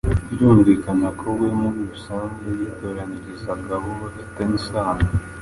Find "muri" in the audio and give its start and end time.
1.59-1.79